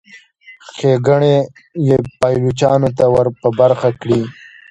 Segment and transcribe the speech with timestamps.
[0.75, 1.35] ښېګڼې
[1.87, 4.21] یې پایلوچانو ته ور په برخه کړي.